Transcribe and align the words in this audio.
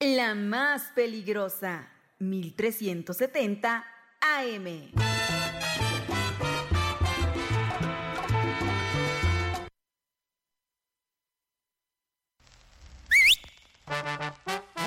La 0.00 0.36
más 0.36 0.92
peligrosa, 0.94 1.88
1370 2.20 3.84
AM. 4.20 4.64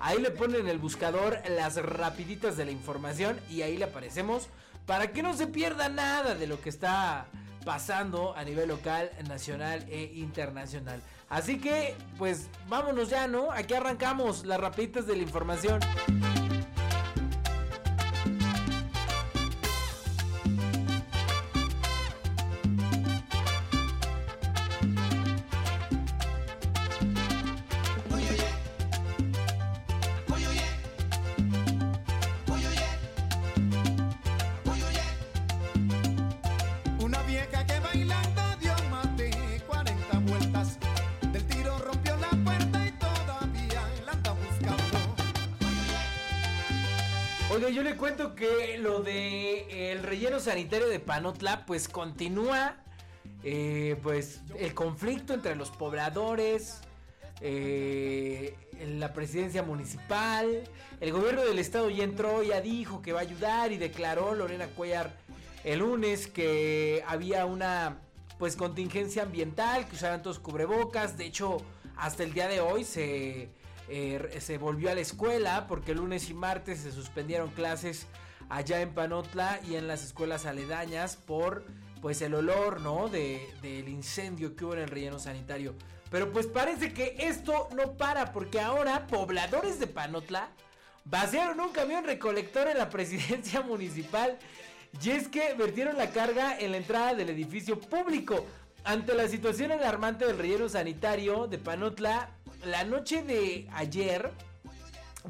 Ahí 0.00 0.18
le 0.18 0.30
ponen 0.30 0.62
en 0.62 0.68
el 0.68 0.78
buscador 0.78 1.38
las 1.50 1.76
rapiditas 1.76 2.56
de 2.56 2.64
la 2.64 2.70
información 2.70 3.38
y 3.50 3.60
ahí 3.60 3.76
le 3.76 3.84
aparecemos 3.84 4.48
para 4.86 5.12
que 5.12 5.22
no 5.22 5.34
se 5.34 5.46
pierda 5.46 5.90
nada 5.90 6.34
de 6.34 6.46
lo 6.46 6.58
que 6.62 6.70
está 6.70 7.26
pasando 7.66 8.34
a 8.34 8.44
nivel 8.44 8.70
local, 8.70 9.10
nacional 9.28 9.84
e 9.90 10.10
internacional. 10.14 11.02
Así 11.34 11.58
que, 11.58 11.96
pues 12.16 12.48
vámonos 12.68 13.10
ya, 13.10 13.26
¿no? 13.26 13.50
Aquí 13.50 13.74
arrancamos 13.74 14.46
las 14.46 14.60
rapiditas 14.60 15.04
de 15.08 15.16
la 15.16 15.22
información. 15.24 15.80
Oiga, 47.54 47.68
yo 47.68 47.84
le 47.84 47.94
cuento 47.94 48.34
que 48.34 48.78
lo 48.78 49.00
de 49.00 49.92
el 49.92 50.02
relleno 50.02 50.40
sanitario 50.40 50.88
de 50.88 50.98
Panotla, 50.98 51.64
pues 51.66 51.88
continúa, 51.88 52.74
eh, 53.44 53.96
pues 54.02 54.40
el 54.58 54.74
conflicto 54.74 55.34
entre 55.34 55.54
los 55.54 55.70
pobladores, 55.70 56.80
eh, 57.40 58.56
la 58.98 59.12
presidencia 59.12 59.62
municipal, 59.62 60.64
el 61.00 61.12
gobierno 61.12 61.44
del 61.44 61.60
estado 61.60 61.90
ya 61.90 62.02
entró, 62.02 62.42
ya 62.42 62.60
dijo 62.60 63.02
que 63.02 63.12
va 63.12 63.20
a 63.20 63.22
ayudar 63.22 63.70
y 63.70 63.76
declaró 63.76 64.34
Lorena 64.34 64.66
Cuellar 64.66 65.14
el 65.62 65.78
lunes 65.78 66.26
que 66.26 67.04
había 67.06 67.46
una 67.46 67.98
pues 68.36 68.56
contingencia 68.56 69.22
ambiental, 69.22 69.86
que 69.86 69.94
usaran 69.94 70.22
todos 70.22 70.40
cubrebocas, 70.40 71.16
de 71.16 71.26
hecho 71.26 71.58
hasta 71.96 72.24
el 72.24 72.34
día 72.34 72.48
de 72.48 72.60
hoy 72.60 72.82
se 72.82 73.48
eh, 73.88 74.38
se 74.40 74.58
volvió 74.58 74.90
a 74.90 74.94
la 74.94 75.00
escuela 75.00 75.66
porque 75.66 75.94
lunes 75.94 76.30
y 76.30 76.34
martes 76.34 76.80
se 76.80 76.92
suspendieron 76.92 77.50
clases 77.50 78.06
allá 78.48 78.80
en 78.80 78.94
Panotla 78.94 79.60
y 79.68 79.76
en 79.76 79.88
las 79.88 80.04
escuelas 80.04 80.46
aledañas 80.46 81.16
por 81.16 81.64
pues 82.00 82.20
el 82.20 82.34
olor, 82.34 82.80
¿no? 82.80 83.08
De, 83.08 83.48
del 83.62 83.88
incendio 83.88 84.54
que 84.54 84.64
hubo 84.64 84.74
en 84.74 84.80
el 84.80 84.88
relleno 84.88 85.18
sanitario. 85.18 85.74
Pero 86.10 86.30
pues 86.32 86.46
parece 86.46 86.92
que 86.92 87.16
esto 87.18 87.68
no 87.74 87.94
para 87.94 88.32
porque 88.32 88.60
ahora 88.60 89.06
pobladores 89.06 89.80
de 89.80 89.86
Panotla 89.86 90.50
vaciaron 91.04 91.60
un 91.60 91.70
camión 91.70 92.04
recolector 92.04 92.68
en 92.68 92.78
la 92.78 92.90
presidencia 92.90 93.62
municipal 93.62 94.38
y 95.02 95.10
es 95.10 95.28
que 95.28 95.54
vertieron 95.54 95.96
la 95.96 96.10
carga 96.10 96.58
en 96.58 96.72
la 96.72 96.76
entrada 96.76 97.14
del 97.14 97.30
edificio 97.30 97.80
público. 97.80 98.46
Ante 98.84 99.14
la 99.14 99.26
situación 99.28 99.72
alarmante 99.72 100.26
del 100.26 100.38
relleno 100.38 100.68
sanitario 100.68 101.46
de 101.46 101.58
Panotla, 101.58 102.28
la 102.66 102.84
noche 102.84 103.22
de 103.22 103.68
ayer, 103.74 104.30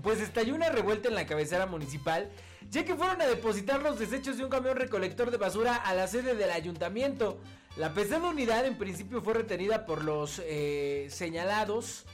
pues 0.02 0.20
estalló 0.20 0.54
una 0.54 0.70
revuelta 0.70 1.08
en 1.08 1.14
la 1.14 1.26
cabecera 1.26 1.66
municipal, 1.66 2.30
ya 2.70 2.84
que 2.84 2.94
fueron 2.94 3.20
a 3.20 3.26
depositar 3.26 3.82
los 3.82 3.98
desechos 3.98 4.36
de 4.36 4.44
un 4.44 4.50
camión 4.50 4.76
recolector 4.76 5.30
de 5.30 5.36
basura 5.36 5.76
a 5.76 5.94
la 5.94 6.06
sede 6.06 6.34
del 6.34 6.50
ayuntamiento. 6.50 7.38
La 7.76 7.92
pesada 7.92 8.28
unidad 8.28 8.66
en 8.66 8.78
principio 8.78 9.20
fue 9.20 9.34
retenida 9.34 9.84
por 9.84 10.04
los 10.04 10.40
eh, 10.44 11.08
señalados, 11.10 12.04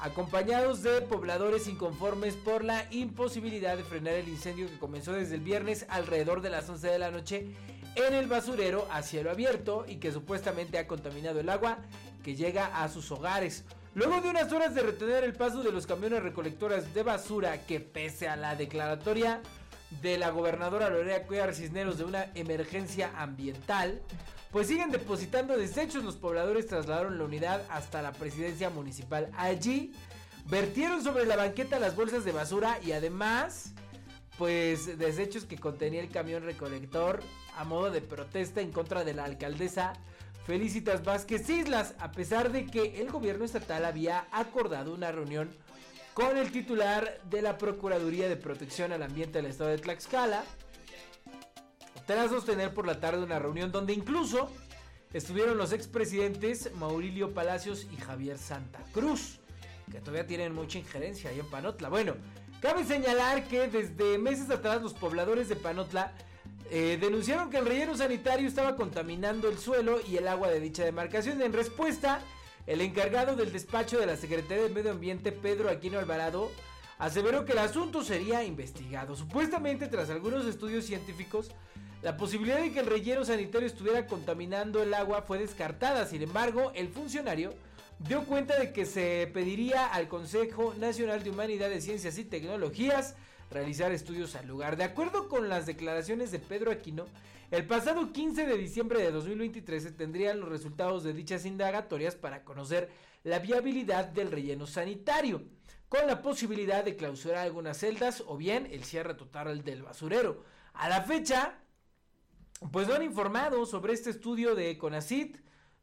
acompañados 0.00 0.82
de 0.82 1.02
pobladores 1.02 1.68
inconformes 1.68 2.34
por 2.34 2.64
la 2.64 2.86
imposibilidad 2.90 3.76
de 3.76 3.84
frenar 3.84 4.14
el 4.14 4.28
incendio 4.28 4.68
que 4.68 4.78
comenzó 4.78 5.12
desde 5.12 5.36
el 5.36 5.40
viernes 5.40 5.86
alrededor 5.88 6.40
de 6.40 6.50
las 6.50 6.68
11 6.68 6.88
de 6.88 6.98
la 6.98 7.10
noche 7.10 7.54
en 7.94 8.14
el 8.14 8.26
basurero 8.26 8.88
a 8.90 9.02
cielo 9.02 9.30
abierto 9.30 9.84
y 9.86 9.96
que 9.96 10.12
supuestamente 10.12 10.78
ha 10.78 10.86
contaminado 10.86 11.40
el 11.40 11.48
agua 11.48 11.78
que 12.22 12.34
llega 12.34 12.82
a 12.82 12.88
sus 12.88 13.10
hogares. 13.10 13.64
Luego 13.94 14.22
de 14.22 14.30
unas 14.30 14.50
horas 14.52 14.74
de 14.74 14.82
retener 14.82 15.22
el 15.22 15.34
paso 15.34 15.62
de 15.62 15.70
los 15.70 15.86
camiones 15.86 16.22
recolectoras 16.22 16.94
de 16.94 17.02
basura 17.02 17.66
que 17.66 17.78
pese 17.78 18.26
a 18.26 18.36
la 18.36 18.56
declaratoria 18.56 19.42
de 20.00 20.16
la 20.16 20.30
gobernadora 20.30 20.88
Lorena 20.88 21.26
Cuellar 21.26 21.54
Cisneros 21.54 21.98
de 21.98 22.04
una 22.04 22.30
emergencia 22.34 23.12
ambiental, 23.18 24.00
pues 24.50 24.68
siguen 24.68 24.90
depositando 24.90 25.58
desechos. 25.58 26.04
Los 26.04 26.16
pobladores 26.16 26.68
trasladaron 26.68 27.18
la 27.18 27.24
unidad 27.24 27.62
hasta 27.68 28.00
la 28.00 28.12
presidencia 28.12 28.70
municipal. 28.70 29.30
Allí 29.36 29.92
vertieron 30.46 31.04
sobre 31.04 31.26
la 31.26 31.36
banqueta 31.36 31.78
las 31.78 31.94
bolsas 31.94 32.24
de 32.24 32.32
basura 32.32 32.78
y 32.82 32.92
además, 32.92 33.74
pues 34.38 34.98
desechos 34.98 35.44
que 35.44 35.58
contenía 35.58 36.00
el 36.00 36.08
camión 36.08 36.44
recolector 36.44 37.22
a 37.58 37.64
modo 37.64 37.90
de 37.90 38.00
protesta 38.00 38.62
en 38.62 38.72
contra 38.72 39.04
de 39.04 39.12
la 39.12 39.24
alcaldesa 39.24 39.92
Felicitas 40.46 41.04
Vázquez 41.04 41.48
Islas, 41.48 41.94
a 42.00 42.10
pesar 42.10 42.50
de 42.50 42.66
que 42.66 43.00
el 43.00 43.10
gobierno 43.10 43.44
estatal 43.44 43.84
había 43.84 44.26
acordado 44.32 44.92
una 44.92 45.12
reunión 45.12 45.50
con 46.14 46.36
el 46.36 46.50
titular 46.50 47.20
de 47.30 47.42
la 47.42 47.58
Procuraduría 47.58 48.28
de 48.28 48.36
Protección 48.36 48.92
al 48.92 49.04
Ambiente 49.04 49.40
del 49.40 49.50
Estado 49.50 49.70
de 49.70 49.78
Tlaxcala, 49.78 50.44
tras 52.06 52.30
sostener 52.30 52.74
por 52.74 52.86
la 52.86 52.98
tarde 52.98 53.22
una 53.22 53.38
reunión 53.38 53.70
donde 53.70 53.92
incluso 53.92 54.50
estuvieron 55.12 55.56
los 55.56 55.72
expresidentes 55.72 56.74
Maurilio 56.74 57.32
Palacios 57.32 57.86
y 57.92 57.96
Javier 57.96 58.36
Santa 58.36 58.80
Cruz, 58.92 59.38
que 59.92 60.00
todavía 60.00 60.26
tienen 60.26 60.54
mucha 60.54 60.78
injerencia 60.78 61.30
ahí 61.30 61.38
en 61.38 61.48
Panotla. 61.48 61.88
Bueno, 61.88 62.14
cabe 62.60 62.84
señalar 62.84 63.46
que 63.46 63.68
desde 63.68 64.18
meses 64.18 64.50
atrás 64.50 64.82
los 64.82 64.94
pobladores 64.94 65.48
de 65.48 65.54
Panotla 65.54 66.12
eh, 66.74 66.96
denunciaron 66.98 67.50
que 67.50 67.58
el 67.58 67.66
relleno 67.66 67.94
sanitario 67.94 68.48
estaba 68.48 68.76
contaminando 68.76 69.50
el 69.50 69.58
suelo 69.58 70.00
y 70.08 70.16
el 70.16 70.26
agua 70.26 70.48
de 70.48 70.58
dicha 70.58 70.82
demarcación. 70.82 71.42
En 71.42 71.52
respuesta, 71.52 72.22
el 72.66 72.80
encargado 72.80 73.36
del 73.36 73.52
despacho 73.52 74.00
de 74.00 74.06
la 74.06 74.16
Secretaría 74.16 74.62
de 74.62 74.70
Medio 74.70 74.92
Ambiente, 74.92 75.32
Pedro 75.32 75.68
Aquino 75.68 75.98
Alvarado, 75.98 76.50
aseveró 76.98 77.44
que 77.44 77.52
el 77.52 77.58
asunto 77.58 78.02
sería 78.02 78.42
investigado. 78.42 79.14
Supuestamente, 79.14 79.86
tras 79.86 80.08
algunos 80.08 80.46
estudios 80.46 80.86
científicos, 80.86 81.50
la 82.00 82.16
posibilidad 82.16 82.62
de 82.62 82.72
que 82.72 82.80
el 82.80 82.86
relleno 82.86 83.22
sanitario 83.26 83.66
estuviera 83.66 84.06
contaminando 84.06 84.82
el 84.82 84.94
agua 84.94 85.20
fue 85.20 85.38
descartada. 85.38 86.06
Sin 86.06 86.22
embargo, 86.22 86.72
el 86.74 86.88
funcionario 86.88 87.52
dio 87.98 88.24
cuenta 88.24 88.58
de 88.58 88.72
que 88.72 88.86
se 88.86 89.30
pediría 89.34 89.88
al 89.88 90.08
Consejo 90.08 90.72
Nacional 90.78 91.22
de 91.22 91.28
Humanidades, 91.28 91.84
Ciencias 91.84 92.16
y 92.16 92.24
Tecnologías 92.24 93.14
realizar 93.52 93.92
estudios 93.92 94.34
al 94.34 94.46
lugar. 94.46 94.76
De 94.76 94.84
acuerdo 94.84 95.28
con 95.28 95.48
las 95.48 95.66
declaraciones 95.66 96.30
de 96.32 96.38
Pedro 96.38 96.70
Aquino, 96.70 97.06
el 97.50 97.66
pasado 97.66 98.12
15 98.12 98.46
de 98.46 98.56
diciembre 98.56 99.02
de 99.02 99.12
2023 99.12 99.82
se 99.82 99.92
tendrían 99.92 100.40
los 100.40 100.48
resultados 100.48 101.04
de 101.04 101.12
dichas 101.12 101.44
indagatorias 101.44 102.16
para 102.16 102.44
conocer 102.44 102.90
la 103.24 103.38
viabilidad 103.38 104.06
del 104.06 104.30
relleno 104.30 104.66
sanitario, 104.66 105.42
con 105.88 106.06
la 106.06 106.22
posibilidad 106.22 106.82
de 106.82 106.96
clausurar 106.96 107.38
algunas 107.38 107.78
celdas 107.78 108.24
o 108.26 108.36
bien 108.36 108.66
el 108.72 108.84
cierre 108.84 109.14
total 109.14 109.62
del 109.62 109.82
basurero. 109.82 110.42
A 110.72 110.88
la 110.88 111.02
fecha, 111.02 111.58
pues 112.70 112.88
no 112.88 112.94
han 112.94 113.02
informado 113.02 113.66
sobre 113.66 113.92
este 113.92 114.10
estudio 114.10 114.54
de 114.54 114.78
CONACIT, 114.78 115.36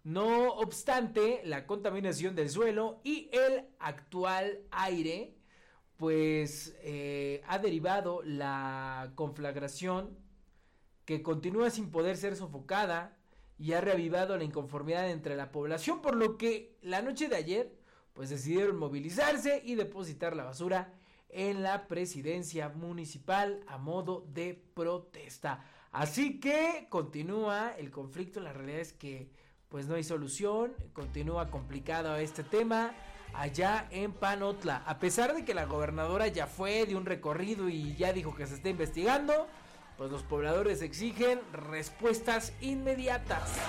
no 0.03 0.53
obstante, 0.53 1.41
la 1.45 1.67
contaminación 1.67 2.35
del 2.35 2.49
suelo 2.49 2.99
y 3.03 3.29
el 3.31 3.67
actual 3.79 4.61
aire 4.71 5.38
pues 5.99 6.77
eh, 6.81 7.41
ha 7.45 7.59
derivado 7.59 8.21
la 8.23 9.11
conflagración 9.15 10.17
que 11.03 11.21
continúa 11.21 11.69
sin 11.71 11.91
poder 11.91 12.15
ser 12.15 12.37
sofocada 12.37 13.17
y 13.57 13.73
ha 13.73 13.81
reavivado 13.81 14.37
la 14.37 14.45
inconformidad 14.45 15.11
entre 15.11 15.35
la 15.35 15.51
población, 15.51 16.01
por 16.01 16.15
lo 16.15 16.37
que 16.37 16.77
la 16.81 17.01
noche 17.01 17.27
de 17.27 17.35
ayer 17.35 17.75
pues 18.13 18.29
decidieron 18.29 18.77
movilizarse 18.77 19.61
y 19.65 19.75
depositar 19.75 20.37
la 20.37 20.45
basura 20.45 20.93
en 21.27 21.63
la 21.63 21.89
presidencia 21.89 22.69
municipal 22.69 23.59
a 23.67 23.77
modo 23.77 24.25
de 24.33 24.53
protesta. 24.73 25.65
Así 25.91 26.39
que 26.39 26.87
continúa 26.89 27.73
el 27.77 27.91
conflicto, 27.91 28.39
la 28.39 28.53
realidad 28.53 28.79
es 28.79 28.93
que 28.93 29.29
pues 29.67 29.87
no 29.87 29.95
hay 29.95 30.05
solución, 30.05 30.73
continúa 30.93 31.51
complicado 31.51 32.15
este 32.15 32.45
tema 32.45 32.95
allá 33.33 33.87
en 33.91 34.11
Panotla. 34.11 34.83
A 34.85 34.99
pesar 34.99 35.33
de 35.33 35.45
que 35.45 35.53
la 35.53 35.65
gobernadora 35.65 36.27
ya 36.27 36.47
fue 36.47 36.85
de 36.85 36.95
un 36.95 37.05
recorrido 37.05 37.69
y 37.69 37.95
ya 37.95 38.13
dijo 38.13 38.35
que 38.35 38.47
se 38.47 38.55
está 38.55 38.69
investigando, 38.69 39.47
pues 39.97 40.11
los 40.11 40.23
pobladores 40.23 40.81
exigen 40.81 41.39
respuestas 41.51 42.53
inmediatas. 42.61 43.59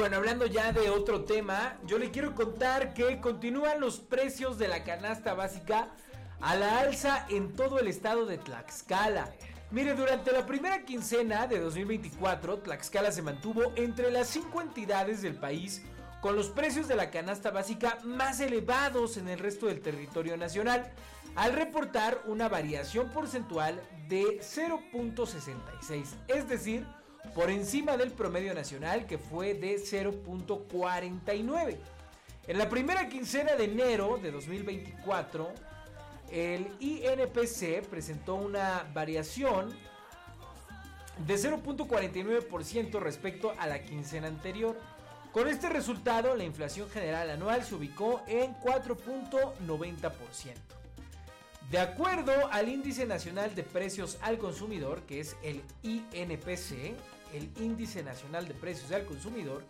Bueno, 0.00 0.16
hablando 0.16 0.46
ya 0.46 0.72
de 0.72 0.88
otro 0.88 1.24
tema, 1.24 1.76
yo 1.84 1.98
le 1.98 2.10
quiero 2.10 2.34
contar 2.34 2.94
que 2.94 3.20
continúan 3.20 3.80
los 3.80 4.00
precios 4.00 4.56
de 4.56 4.66
la 4.66 4.82
canasta 4.82 5.34
básica 5.34 5.90
a 6.40 6.56
la 6.56 6.78
alza 6.78 7.26
en 7.28 7.54
todo 7.54 7.78
el 7.78 7.86
estado 7.86 8.24
de 8.24 8.38
Tlaxcala. 8.38 9.30
Mire, 9.70 9.92
durante 9.92 10.32
la 10.32 10.46
primera 10.46 10.86
quincena 10.86 11.46
de 11.46 11.60
2024, 11.60 12.60
Tlaxcala 12.60 13.12
se 13.12 13.20
mantuvo 13.20 13.74
entre 13.76 14.10
las 14.10 14.28
cinco 14.28 14.62
entidades 14.62 15.20
del 15.20 15.34
país 15.34 15.82
con 16.22 16.34
los 16.34 16.48
precios 16.48 16.88
de 16.88 16.96
la 16.96 17.10
canasta 17.10 17.50
básica 17.50 17.98
más 18.02 18.40
elevados 18.40 19.18
en 19.18 19.28
el 19.28 19.38
resto 19.38 19.66
del 19.66 19.82
territorio 19.82 20.38
nacional, 20.38 20.90
al 21.36 21.52
reportar 21.52 22.22
una 22.24 22.48
variación 22.48 23.10
porcentual 23.10 23.78
de 24.08 24.40
0.66, 24.40 26.06
es 26.26 26.48
decir, 26.48 26.86
por 27.34 27.50
encima 27.50 27.96
del 27.96 28.12
promedio 28.12 28.54
nacional 28.54 29.06
que 29.06 29.18
fue 29.18 29.54
de 29.54 29.76
0.49. 29.76 31.76
En 32.46 32.58
la 32.58 32.68
primera 32.68 33.08
quincena 33.08 33.54
de 33.54 33.64
enero 33.64 34.18
de 34.20 34.30
2024, 34.30 35.52
el 36.30 36.68
INPC 36.80 37.86
presentó 37.88 38.36
una 38.36 38.88
variación 38.92 39.74
de 41.26 41.34
0.49% 41.34 43.00
respecto 43.00 43.52
a 43.58 43.66
la 43.66 43.82
quincena 43.82 44.28
anterior. 44.28 44.78
Con 45.32 45.48
este 45.48 45.68
resultado, 45.68 46.34
la 46.34 46.44
inflación 46.44 46.88
general 46.90 47.30
anual 47.30 47.64
se 47.64 47.74
ubicó 47.74 48.22
en 48.26 48.54
4.90%. 48.56 50.79
De 51.70 51.78
acuerdo 51.78 52.32
al 52.50 52.68
Índice 52.68 53.06
Nacional 53.06 53.54
de 53.54 53.62
Precios 53.62 54.18
al 54.22 54.38
Consumidor, 54.38 55.02
que 55.02 55.20
es 55.20 55.36
el 55.44 55.62
INPC, 55.84 56.96
el 57.32 57.48
Índice 57.60 58.02
Nacional 58.02 58.48
de 58.48 58.54
Precios 58.54 58.90
al 58.90 59.04
Consumidor, 59.04 59.62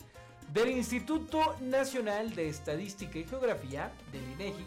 del 0.50 0.70
Instituto 0.70 1.56
Nacional 1.60 2.34
de 2.34 2.48
Estadística 2.48 3.18
y 3.18 3.24
Geografía, 3.24 3.92
del 4.12 4.22
INEGI, 4.32 4.64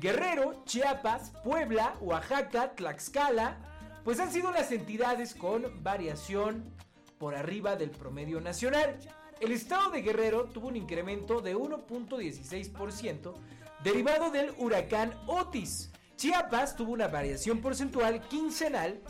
Guerrero, 0.00 0.64
Chiapas, 0.64 1.30
Puebla, 1.44 1.94
Oaxaca, 2.00 2.74
Tlaxcala, 2.74 3.58
pues 4.02 4.18
han 4.18 4.32
sido 4.32 4.50
las 4.50 4.72
entidades 4.72 5.36
con 5.36 5.84
variación 5.84 6.64
por 7.18 7.36
arriba 7.36 7.76
del 7.76 7.90
promedio 7.90 8.40
nacional. 8.40 8.98
El 9.38 9.52
estado 9.52 9.90
de 9.90 10.02
Guerrero 10.02 10.46
tuvo 10.46 10.66
un 10.66 10.76
incremento 10.76 11.40
de 11.40 11.54
1.16% 11.54 13.34
derivado 13.84 14.32
del 14.32 14.52
huracán 14.58 15.14
Otis, 15.28 15.92
Chiapas 16.16 16.76
tuvo 16.76 16.92
una 16.92 17.08
variación 17.08 17.60
porcentual 17.60 18.20
quincenal 18.28 19.00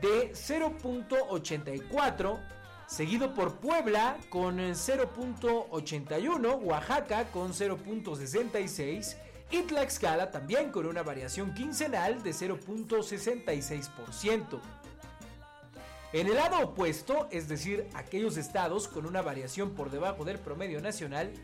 de 0.00 0.32
0.84, 0.32 2.40
seguido 2.86 3.34
por 3.34 3.56
Puebla 3.56 4.16
con 4.30 4.58
0.81, 4.58 6.62
Oaxaca 6.62 7.24
con 7.26 7.52
0.66 7.52 9.16
y 9.50 9.62
Tlaxcala 9.62 10.30
también 10.30 10.70
con 10.70 10.86
una 10.86 11.02
variación 11.02 11.52
quincenal 11.52 12.22
de 12.22 12.30
0.66%. 12.30 14.60
En 16.14 16.28
el 16.28 16.36
lado 16.36 16.60
opuesto, 16.60 17.28
es 17.30 17.48
decir, 17.48 17.86
aquellos 17.92 18.38
estados 18.38 18.88
con 18.88 19.04
una 19.04 19.20
variación 19.20 19.74
por 19.74 19.90
debajo 19.90 20.24
del 20.24 20.38
promedio 20.38 20.80
nacional, 20.80 21.34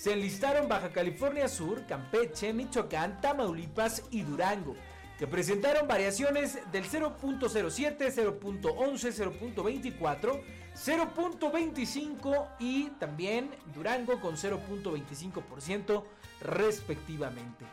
se 0.00 0.14
enlistaron 0.14 0.66
Baja 0.66 0.90
California 0.90 1.46
Sur, 1.46 1.84
Campeche, 1.84 2.54
Michoacán, 2.54 3.20
Tamaulipas 3.20 4.04
y 4.10 4.22
Durango, 4.22 4.74
que 5.18 5.26
presentaron 5.26 5.86
variaciones 5.86 6.58
del 6.72 6.86
0.07, 6.86 7.98
0.11, 8.40 9.38
0.24, 9.38 10.40
0.25 10.74 12.48
y 12.58 12.84
también 12.98 13.50
Durango 13.74 14.18
con 14.22 14.36
0.25% 14.36 16.02
respectivamente. 16.40 17.66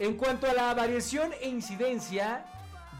En 0.00 0.16
cuanto 0.16 0.50
a 0.50 0.54
la 0.54 0.74
variación 0.74 1.30
e 1.40 1.48
incidencia 1.48 2.44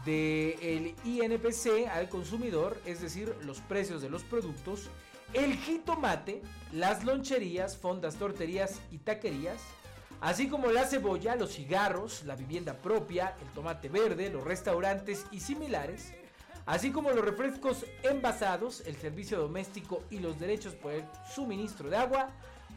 del 0.05 0.95
INPC 1.03 1.85
al 1.91 2.07
consumidor, 2.07 2.81
es 2.85 3.01
decir, 3.01 3.35
los 3.41 3.59
precios 3.59 4.01
de 4.01 4.09
los 4.09 4.23
productos, 4.23 4.89
el 5.33 5.55
jitomate, 5.57 6.41
las 6.71 7.03
loncherías, 7.03 7.77
fondas, 7.77 8.15
torterías 8.15 8.79
y 8.91 8.97
taquerías, 8.99 9.61
así 10.21 10.47
como 10.47 10.71
la 10.71 10.85
cebolla, 10.85 11.35
los 11.35 11.53
cigarros, 11.53 12.23
la 12.23 12.35
vivienda 12.35 12.73
propia, 12.73 13.35
el 13.41 13.47
tomate 13.49 13.89
verde, 13.89 14.29
los 14.29 14.43
restaurantes 14.43 15.25
y 15.31 15.39
similares, 15.39 16.13
así 16.65 16.91
como 16.91 17.11
los 17.11 17.23
refrescos 17.23 17.85
envasados, 18.03 18.81
el 18.85 18.95
servicio 18.95 19.39
doméstico 19.39 20.03
y 20.09 20.19
los 20.19 20.39
derechos 20.39 20.73
por 20.73 20.93
el 20.93 21.05
suministro 21.33 21.89
de 21.89 21.97
agua, 21.97 22.29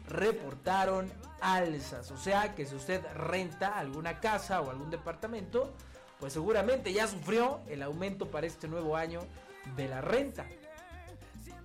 reportaron 0.07 1.11
alzas. 1.41 2.11
O 2.11 2.17
sea 2.17 2.55
que 2.55 2.65
si 2.65 2.75
usted 2.75 3.01
renta 3.15 3.77
alguna 3.77 4.19
casa 4.19 4.61
o 4.61 4.69
algún 4.69 4.89
departamento, 4.89 5.73
pues 6.19 6.33
seguramente 6.33 6.93
ya 6.93 7.07
sufrió 7.07 7.61
el 7.67 7.83
aumento 7.83 8.29
para 8.29 8.47
este 8.47 8.67
nuevo 8.67 8.95
año 8.95 9.21
de 9.75 9.87
la 9.87 10.01
renta. 10.01 10.45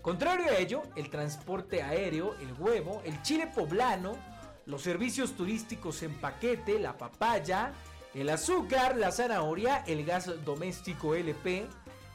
Contrario 0.02 0.50
a 0.50 0.56
ello, 0.56 0.82
el 0.96 1.10
transporte 1.10 1.82
aéreo, 1.82 2.36
el 2.40 2.52
huevo, 2.58 3.02
el 3.04 3.20
chile 3.22 3.46
poblano, 3.46 4.16
los 4.66 4.82
servicios 4.82 5.32
turísticos 5.32 6.02
en 6.02 6.14
paquete, 6.14 6.78
la 6.78 6.96
papaya, 6.96 7.72
el 8.14 8.28
azúcar, 8.30 8.96
la 8.96 9.12
zanahoria, 9.12 9.84
el 9.86 10.04
gas 10.04 10.30
doméstico 10.44 11.14
LP, 11.14 11.66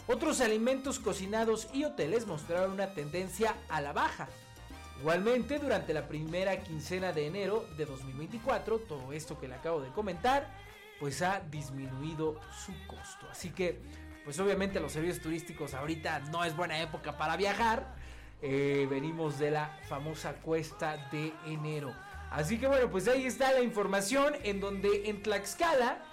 otros 0.07 0.41
alimentos 0.41 0.99
cocinados 0.99 1.67
y 1.73 1.83
hoteles 1.83 2.27
mostraron 2.27 2.71
una 2.71 2.93
tendencia 2.93 3.55
a 3.69 3.81
la 3.81 3.93
baja. 3.93 4.27
Igualmente, 4.99 5.59
durante 5.59 5.93
la 5.93 6.07
primera 6.07 6.59
quincena 6.61 7.11
de 7.11 7.27
enero 7.27 7.65
de 7.77 7.85
2024, 7.85 8.79
todo 8.79 9.11
esto 9.11 9.39
que 9.39 9.47
le 9.47 9.55
acabo 9.55 9.81
de 9.81 9.89
comentar, 9.89 10.47
pues 10.99 11.21
ha 11.21 11.41
disminuido 11.51 12.39
su 12.65 12.71
costo. 12.87 13.27
Así 13.29 13.49
que, 13.49 13.81
pues 14.23 14.39
obviamente 14.39 14.79
los 14.79 14.91
servicios 14.91 15.21
turísticos 15.21 15.73
ahorita 15.73 16.19
no 16.31 16.43
es 16.43 16.55
buena 16.55 16.81
época 16.81 17.17
para 17.17 17.35
viajar. 17.37 17.95
Eh, 18.41 18.87
venimos 18.89 19.39
de 19.39 19.51
la 19.51 19.79
famosa 19.87 20.33
cuesta 20.41 21.09
de 21.11 21.33
enero. 21.45 21.93
Así 22.29 22.57
que 22.57 22.67
bueno, 22.67 22.89
pues 22.89 23.07
ahí 23.07 23.25
está 23.25 23.53
la 23.53 23.61
información 23.61 24.33
en 24.43 24.59
donde 24.59 25.09
en 25.09 25.21
Tlaxcala, 25.21 26.03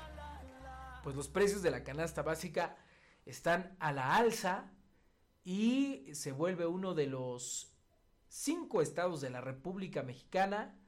pues 1.03 1.17
los 1.17 1.29
precios 1.29 1.63
de 1.63 1.71
la 1.71 1.83
canasta 1.83 2.23
básica 2.23 2.77
están 3.25 3.77
a 3.81 3.93
la 3.93 4.17
alza 4.17 4.71
y 5.45 6.11
se 6.13 6.33
vuelve 6.33 6.67
uno 6.67 6.95
de 6.95 7.07
los 7.07 7.75
cinco 8.29 8.83
estados 8.83 9.21
de 9.21 9.31
la 9.31 9.41
República 9.41 10.03
Mexicana 10.03 10.79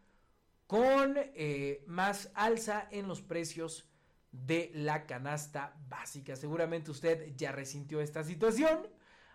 con 0.67 1.17
eh, 1.17 1.83
más 1.87 2.31
alza 2.35 2.89
en 2.91 3.09
los 3.09 3.21
precios 3.21 3.92
de 4.33 4.71
la 4.75 5.07
canasta 5.07 5.77
básica. 5.89 6.35
Seguramente 6.35 6.91
usted 6.91 7.37
ya 7.37 7.53
resintió 7.53 8.01
esta 8.01 8.25
situación 8.25 8.89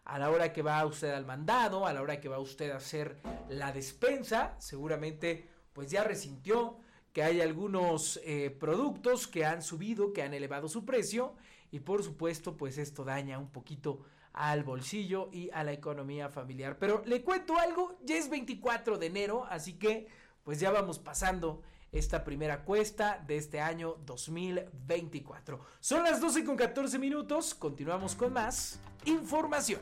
a 0.04 0.18
la 0.18 0.32
hora 0.32 0.52
que 0.52 0.62
va 0.62 0.86
usted 0.86 1.12
al 1.12 1.26
mandado, 1.26 1.86
a 1.86 1.94
la 1.94 2.02
hora 2.02 2.20
que 2.20 2.30
va 2.30 2.40
usted 2.40 2.72
a 2.72 2.78
hacer 2.78 3.18
la 3.50 3.72
despensa, 3.72 4.56
seguramente 4.58 5.50
pues 5.74 5.92
ya 5.92 6.04
resintió 6.04 6.80
que 7.14 7.24
hay 7.24 7.42
algunos 7.42 8.20
eh, 8.24 8.56
productos 8.60 9.28
que 9.28 9.46
han 9.46 9.62
subido, 9.62 10.14
que 10.14 10.24
han 10.24 10.34
elevado 10.34 10.68
su 10.68 10.86
precio 10.86 11.36
y 11.72 11.80
por 11.80 12.04
supuesto 12.04 12.58
pues 12.58 12.78
esto 12.78 13.04
daña 13.04 13.38
un 13.38 13.50
poquito 13.50 14.02
al 14.34 14.64
bolsillo 14.64 15.30
y 15.32 15.50
a 15.52 15.64
la 15.64 15.74
economía 15.74 16.30
familiar. 16.30 16.78
Pero 16.80 17.04
le 17.06 17.24
cuento 17.24 17.58
algo, 17.58 17.98
ya 18.04 18.16
es 18.18 18.30
24 18.30 18.98
de 18.98 19.06
enero, 19.08 19.46
así 19.50 19.74
que 19.74 20.08
pues 20.44 20.60
ya 20.60 20.72
vamos 20.72 21.00
pasando 21.00 21.62
esta 21.92 22.24
primera 22.24 22.64
cuesta 22.64 23.24
de 23.28 23.38
este 23.38 23.60
año 23.60 23.98
2024. 24.06 25.60
Son 25.80 26.04
las 26.04 26.22
12 26.22 26.44
con 26.44 26.56
14 26.56 27.00
minutos, 27.00 27.56
continuamos 27.56 28.16
con 28.16 28.34
más 28.34 28.80
información. 29.06 29.82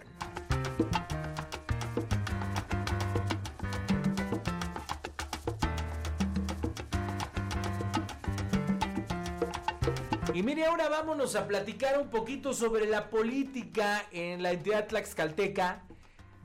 Y 10.35 10.43
mire, 10.43 10.65
ahora 10.65 10.89
vámonos 10.89 11.37
a 11.37 11.47
platicar 11.47 11.97
un 11.97 12.09
poquito 12.09 12.53
sobre 12.53 12.87
la 12.87 13.09
política 13.09 14.05
en 14.11 14.43
la 14.43 14.51
entidad 14.51 14.85
tlaxcalteca. 14.85 15.85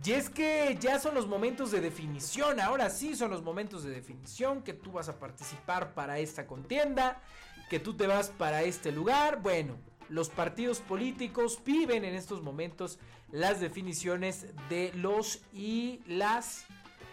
Y 0.03 0.13
es 0.13 0.31
que 0.31 0.79
ya 0.81 0.99
son 0.99 1.15
los 1.15 1.27
momentos 1.27 1.71
de 1.71 1.81
definición, 1.81 2.59
ahora 2.59 2.89
sí 2.89 3.15
son 3.15 3.31
los 3.31 3.43
momentos 3.43 3.85
de 3.85 3.91
definición, 3.91 4.63
que 4.63 4.73
tú 4.73 4.93
vas 4.93 5.11
a 5.11 5.19
participar 5.19 5.93
para 5.93 6.19
esta 6.19 6.47
contienda, 6.47 7.21
que 7.69 7.81
tú 7.81 7.95
te 7.95 8.07
vas 8.07 8.31
para 8.31 8.63
este 8.63 8.93
lugar. 8.93 9.43
Bueno, 9.43 9.77
los 10.09 10.31
partidos 10.31 10.81
políticos 10.81 11.61
viven 11.65 12.05
en 12.07 12.15
estos 12.15 12.43
momentos 12.43 12.99
las 13.31 13.61
definiciones 13.61 14.47
de 14.71 14.91
los 14.95 15.41
y 15.53 16.01
las 16.07 16.65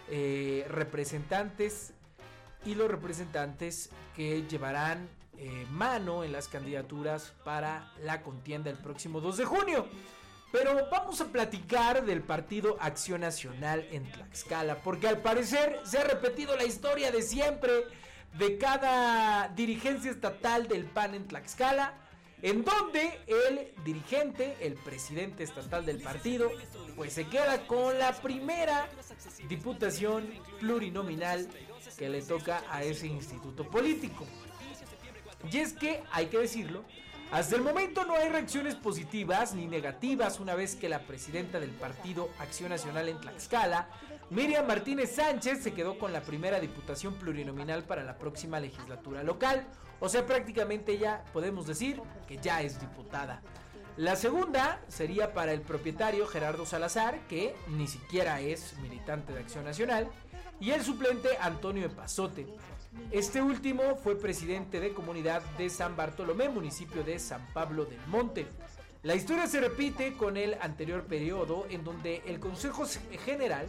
eh, 0.08 0.64
representantes 0.68 1.92
y 2.64 2.74
los 2.74 2.90
representantes 2.90 3.90
que 4.16 4.44
llevarán 4.48 5.08
eh, 5.36 5.66
mano 5.70 6.24
en 6.24 6.32
las 6.32 6.48
candidaturas 6.48 7.34
para 7.44 7.92
la 8.02 8.22
contienda 8.22 8.70
el 8.70 8.78
próximo 8.78 9.20
2 9.20 9.36
de 9.36 9.44
junio. 9.44 9.86
Pero 10.50 10.88
vamos 10.90 11.20
a 11.20 11.26
platicar 11.26 12.04
del 12.04 12.22
partido 12.22 12.78
Acción 12.80 13.20
Nacional 13.20 13.86
en 13.90 14.10
Tlaxcala, 14.10 14.82
porque 14.82 15.06
al 15.06 15.18
parecer 15.18 15.78
se 15.84 15.98
ha 15.98 16.04
repetido 16.04 16.56
la 16.56 16.64
historia 16.64 17.12
de 17.12 17.22
siempre 17.22 17.84
de 18.38 18.56
cada 18.56 19.48
dirigencia 19.48 20.10
estatal 20.10 20.66
del 20.66 20.84
PAN 20.84 21.14
en 21.14 21.28
Tlaxcala, 21.28 21.94
en 22.40 22.64
donde 22.64 23.20
el 23.26 23.74
dirigente, 23.84 24.56
el 24.60 24.74
presidente 24.74 25.42
estatal 25.42 25.84
del 25.84 26.00
partido, 26.00 26.50
pues 26.96 27.12
se 27.12 27.26
queda 27.26 27.66
con 27.66 27.98
la 27.98 28.12
primera 28.12 28.88
diputación 29.48 30.28
plurinominal 30.60 31.48
que 31.96 32.08
le 32.08 32.22
toca 32.22 32.62
a 32.70 32.82
ese 32.84 33.08
instituto 33.08 33.68
político. 33.68 34.24
Y 35.50 35.58
es 35.58 35.72
que, 35.72 36.02
hay 36.10 36.26
que 36.26 36.38
decirlo, 36.38 36.84
hasta 37.30 37.56
el 37.56 37.62
momento 37.62 38.04
no 38.06 38.14
hay 38.14 38.30
reacciones 38.30 38.74
positivas 38.74 39.54
ni 39.54 39.66
negativas 39.66 40.40
una 40.40 40.54
vez 40.54 40.76
que 40.76 40.88
la 40.88 41.00
presidenta 41.00 41.60
del 41.60 41.70
partido 41.70 42.30
Acción 42.38 42.70
Nacional 42.70 43.06
en 43.08 43.20
Tlaxcala, 43.20 43.88
Miriam 44.30 44.66
Martínez 44.66 45.14
Sánchez, 45.14 45.62
se 45.62 45.74
quedó 45.74 45.98
con 45.98 46.14
la 46.14 46.22
primera 46.22 46.58
diputación 46.58 47.14
plurinominal 47.14 47.84
para 47.84 48.02
la 48.02 48.16
próxima 48.16 48.60
legislatura 48.60 49.22
local. 49.22 49.66
O 50.00 50.08
sea, 50.08 50.24
prácticamente 50.24 50.96
ya 50.96 51.22
podemos 51.34 51.66
decir 51.66 52.00
que 52.26 52.38
ya 52.38 52.62
es 52.62 52.80
diputada. 52.80 53.42
La 53.98 54.16
segunda 54.16 54.80
sería 54.88 55.34
para 55.34 55.52
el 55.52 55.60
propietario 55.60 56.26
Gerardo 56.26 56.64
Salazar, 56.64 57.18
que 57.28 57.54
ni 57.66 57.88
siquiera 57.88 58.40
es 58.40 58.78
militante 58.78 59.34
de 59.34 59.40
Acción 59.40 59.64
Nacional, 59.64 60.08
y 60.60 60.70
el 60.70 60.82
suplente 60.82 61.30
Antonio 61.40 61.86
Epazote. 61.86 62.46
Este 63.10 63.40
último 63.40 63.96
fue 63.96 64.18
presidente 64.18 64.80
de 64.80 64.92
comunidad 64.92 65.42
de 65.56 65.70
San 65.70 65.96
Bartolomé, 65.96 66.48
municipio 66.48 67.02
de 67.02 67.18
San 67.18 67.46
Pablo 67.54 67.84
del 67.84 68.00
Monte. 68.06 68.46
La 69.02 69.14
historia 69.14 69.46
se 69.46 69.60
repite 69.60 70.14
con 70.14 70.36
el 70.36 70.54
anterior 70.60 71.04
periodo 71.04 71.66
en 71.70 71.84
donde 71.84 72.22
el 72.26 72.38
Consejo 72.38 72.84
General 73.24 73.66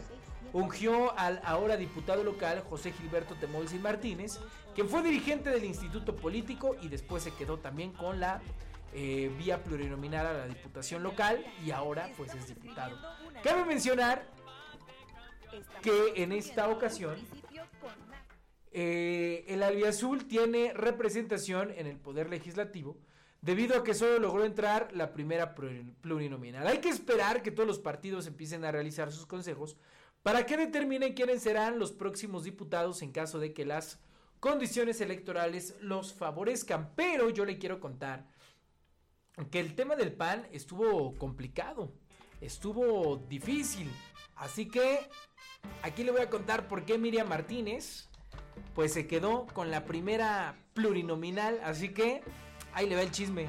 ungió 0.52 1.16
al 1.18 1.40
ahora 1.44 1.76
diputado 1.76 2.24
local 2.24 2.64
José 2.68 2.92
Gilberto 2.92 3.34
Temolsi 3.36 3.78
Martínez, 3.78 4.38
quien 4.74 4.88
fue 4.88 5.02
dirigente 5.02 5.50
del 5.50 5.64
instituto 5.64 6.16
político 6.16 6.76
y 6.82 6.88
después 6.88 7.22
se 7.22 7.32
quedó 7.32 7.58
también 7.58 7.92
con 7.92 8.20
la 8.20 8.40
eh, 8.92 9.30
vía 9.38 9.62
plurinominal 9.62 10.26
a 10.26 10.32
la 10.32 10.46
diputación 10.46 11.02
local 11.02 11.44
y 11.64 11.70
ahora 11.70 12.10
pues 12.16 12.34
es 12.34 12.48
diputado. 12.48 12.96
Cabe 13.42 13.64
mencionar 13.64 14.24
que 15.82 16.22
en 16.22 16.32
esta 16.32 16.68
ocasión 16.68 17.16
eh, 18.72 19.44
el 19.48 19.62
Albiazul 19.62 20.26
tiene 20.26 20.72
representación 20.74 21.72
en 21.76 21.86
el 21.86 21.96
Poder 21.96 22.30
Legislativo 22.30 22.96
debido 23.42 23.76
a 23.76 23.84
que 23.84 23.94
solo 23.94 24.18
logró 24.18 24.44
entrar 24.44 24.90
la 24.92 25.12
primera 25.12 25.54
plurinominal. 25.54 26.66
Hay 26.66 26.78
que 26.78 26.90
esperar 26.90 27.42
que 27.42 27.50
todos 27.50 27.66
los 27.66 27.78
partidos 27.78 28.26
empiecen 28.26 28.64
a 28.64 28.70
realizar 28.70 29.10
sus 29.10 29.26
consejos 29.26 29.76
para 30.22 30.44
que 30.44 30.56
determinen 30.56 31.14
quiénes 31.14 31.42
serán 31.42 31.78
los 31.78 31.92
próximos 31.92 32.44
diputados 32.44 33.02
en 33.02 33.12
caso 33.12 33.38
de 33.38 33.52
que 33.54 33.64
las 33.64 33.98
condiciones 34.38 35.00
electorales 35.00 35.74
los 35.80 36.12
favorezcan. 36.12 36.92
Pero 36.94 37.30
yo 37.30 37.44
le 37.44 37.58
quiero 37.58 37.80
contar 37.80 38.26
que 39.50 39.60
el 39.60 39.74
tema 39.74 39.96
del 39.96 40.12
PAN 40.12 40.46
estuvo 40.52 41.14
complicado, 41.14 41.92
estuvo 42.40 43.16
difícil. 43.16 43.90
Así 44.36 44.66
que 44.66 45.00
aquí 45.82 46.04
le 46.04 46.12
voy 46.12 46.20
a 46.20 46.30
contar 46.30 46.68
por 46.68 46.84
qué 46.84 46.98
Miriam 46.98 47.28
Martínez 47.28 48.09
pues 48.74 48.92
se 48.92 49.06
quedó 49.06 49.46
con 49.52 49.70
la 49.70 49.84
primera 49.84 50.56
plurinominal, 50.74 51.60
así 51.64 51.90
que 51.90 52.22
ahí 52.72 52.88
le 52.88 52.96
va 52.96 53.02
el 53.02 53.10
chisme. 53.10 53.46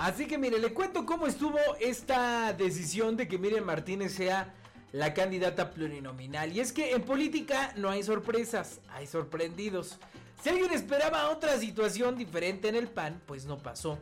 Así 0.00 0.26
que 0.26 0.38
mire, 0.38 0.58
le 0.58 0.72
cuento 0.72 1.04
cómo 1.04 1.26
estuvo 1.26 1.58
esta 1.78 2.54
decisión 2.54 3.18
de 3.18 3.28
que 3.28 3.36
Miriam 3.36 3.64
Martínez 3.64 4.14
sea 4.14 4.54
la 4.92 5.12
candidata 5.12 5.70
plurinominal. 5.72 6.56
Y 6.56 6.60
es 6.60 6.72
que 6.72 6.92
en 6.92 7.02
política 7.02 7.74
no 7.76 7.90
hay 7.90 8.02
sorpresas, 8.02 8.80
hay 8.88 9.06
sorprendidos. 9.06 9.98
Si 10.42 10.48
alguien 10.48 10.72
esperaba 10.72 11.28
otra 11.28 11.58
situación 11.58 12.16
diferente 12.16 12.68
en 12.68 12.76
el 12.76 12.88
PAN, 12.88 13.20
pues 13.26 13.44
no 13.44 13.58
pasó. 13.58 13.98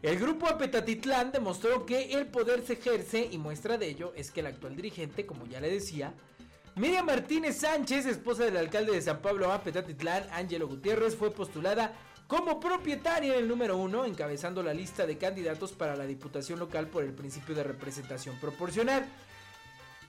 El 0.00 0.18
grupo 0.18 0.48
Apetatitlán 0.48 1.32
demostró 1.32 1.84
que 1.84 2.14
el 2.14 2.28
poder 2.28 2.66
se 2.66 2.72
ejerce 2.72 3.28
y 3.30 3.36
muestra 3.36 3.76
de 3.76 3.88
ello 3.88 4.14
es 4.16 4.30
que 4.30 4.40
el 4.40 4.46
actual 4.46 4.74
dirigente, 4.74 5.26
como 5.26 5.44
ya 5.44 5.60
le 5.60 5.70
decía, 5.70 6.14
Miriam 6.76 7.04
Martínez 7.04 7.58
Sánchez, 7.58 8.06
esposa 8.06 8.44
del 8.44 8.56
alcalde 8.56 8.92
de 8.92 9.02
San 9.02 9.20
Pablo 9.20 9.52
Apetatitlán, 9.52 10.24
Ángelo 10.32 10.66
Gutiérrez, 10.66 11.14
fue 11.14 11.30
postulada 11.30 11.92
como 12.32 12.58
propietaria 12.58 13.36
el 13.36 13.46
número 13.46 13.76
uno, 13.76 14.06
encabezando 14.06 14.62
la 14.62 14.72
lista 14.72 15.04
de 15.04 15.18
candidatos 15.18 15.72
para 15.72 15.96
la 15.96 16.06
diputación 16.06 16.58
local 16.58 16.86
por 16.86 17.04
el 17.04 17.12
principio 17.12 17.54
de 17.54 17.62
representación 17.62 18.40
proporcional. 18.40 19.04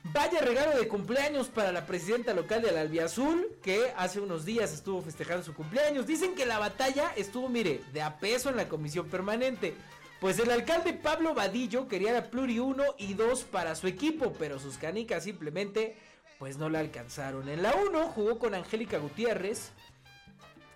Vaya 0.06 0.40
regalo 0.40 0.80
de 0.80 0.88
cumpleaños 0.88 1.50
para 1.50 1.74
la 1.74 1.86
presidenta 1.86 2.34
local 2.34 2.62
del 2.62 2.78
Albiazul, 2.78 3.58
que 3.62 3.92
hace 3.98 4.22
unos 4.22 4.46
días 4.46 4.72
estuvo 4.72 5.02
festejando 5.02 5.44
su 5.44 5.54
cumpleaños. 5.54 6.08
Dicen 6.08 6.34
que 6.34 6.46
la 6.46 6.60
batalla 6.60 7.12
estuvo, 7.18 7.50
mire, 7.50 7.82
de 7.92 8.02
a 8.02 8.18
peso 8.18 8.50
en 8.50 8.56
la 8.56 8.70
comisión 8.70 9.10
permanente. 9.10 9.76
Pues 10.22 10.40
el 10.40 10.50
alcalde 10.50 10.94
Pablo 10.94 11.34
Vadillo 11.34 11.90
quería 11.90 12.14
la 12.14 12.30
Pluri 12.30 12.58
1 12.58 12.84
y 13.00 13.16
2 13.16 13.44
para 13.52 13.76
su 13.76 13.88
equipo, 13.88 14.32
pero 14.40 14.60
sus 14.60 14.78
canicas 14.78 15.26
simplemente 15.26 15.98
pues 16.40 16.58
no 16.58 16.70
la 16.70 16.80
alcanzaron. 16.80 17.50
En 17.50 17.62
la 17.62 17.76
1 17.76 18.08
jugó 18.08 18.40
con 18.40 18.56
Angélica 18.56 18.98
Gutiérrez, 18.98 19.74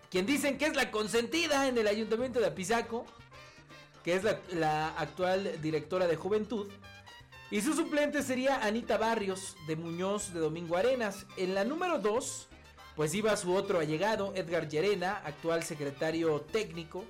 quien 0.09 0.25
dicen 0.25 0.57
que 0.57 0.65
es 0.65 0.75
la 0.75 0.91
consentida 0.91 1.67
en 1.67 1.77
el 1.77 1.87
ayuntamiento 1.87 2.39
de 2.39 2.47
Apizaco, 2.47 3.05
que 4.03 4.15
es 4.15 4.23
la, 4.53 4.87
actual 4.97 5.61
directora 5.61 6.07
de 6.07 6.15
juventud. 6.15 6.67
Y 7.51 7.61
su 7.61 7.73
suplente 7.73 8.23
sería 8.23 8.63
Anita 8.63 8.97
Barrios 8.97 9.55
de 9.67 9.75
Muñoz 9.75 10.33
de 10.33 10.39
Domingo 10.39 10.77
Arenas. 10.77 11.25
En 11.37 11.55
la 11.55 11.63
número 11.63 11.99
2, 11.99 12.47
pues 12.95 13.13
iba 13.13 13.35
su 13.37 13.53
otro 13.53 13.79
allegado, 13.79 14.33
Edgar 14.35 14.67
Llerena, 14.67 15.21
actual 15.25 15.63
secretario 15.63 16.41
técnico. 16.41 17.05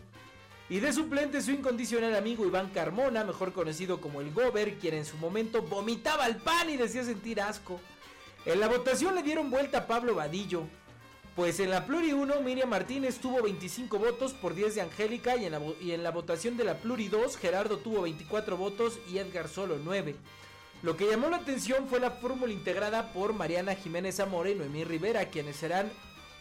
Y 0.69 0.79
de 0.79 0.91
suplente 0.91 1.41
su 1.41 1.51
incondicional 1.51 2.15
amigo 2.15 2.45
Iván 2.45 2.69
Carmona, 2.71 3.23
mejor 3.23 3.53
conocido 3.53 4.01
como 4.01 4.19
el 4.21 4.33
Gober, 4.33 4.77
quien 4.79 4.95
en 4.95 5.05
su 5.05 5.17
momento 5.17 5.61
vomitaba 5.61 6.25
el 6.27 6.37
pan 6.37 6.69
y 6.69 6.77
decía 6.77 7.03
sentir 7.03 7.39
asco. 7.41 7.79
En 8.45 8.59
la 8.59 8.67
votación 8.67 9.15
le 9.15 9.23
dieron 9.23 9.49
vuelta 9.49 9.79
a 9.79 9.87
Pablo 9.87 10.15
Vadillo. 10.15 10.63
Pues 11.37 11.59
en 11.59 11.69
la 11.69 11.85
Pluri 11.85 12.13
1, 12.13 12.41
Miriam 12.41 12.67
Martínez 12.67 13.19
tuvo 13.19 13.43
25 13.43 13.99
votos 13.99 14.33
por 14.33 14.55
10 14.55 14.73
de 14.73 14.81
Angélica 14.81 15.35
y 15.37 15.45
en, 15.45 16.01
la, 16.01 16.09
votación 16.09 16.57
de 16.57 16.63
la 16.63 16.79
Pluri 16.79 17.09
2, 17.09 17.37
Gerardo 17.37 17.77
tuvo 17.77 18.01
24 18.01 18.57
votos 18.57 18.97
y 19.07 19.19
Edgar 19.19 19.47
solo 19.47 19.77
9. 19.77 20.15
Lo 20.81 20.97
que 20.97 21.05
llamó 21.05 21.29
la 21.29 21.37
atención 21.37 21.87
fue 21.87 21.99
la 21.99 22.09
fórmula 22.09 22.51
integrada 22.51 23.13
por 23.13 23.33
Mariana 23.33 23.75
Jiménez 23.75 24.15
Zamora 24.15 24.49
y 24.49 24.55
Noemí 24.55 24.83
Rivera, 24.83 25.25
quienes 25.25 25.57
serán 25.57 25.91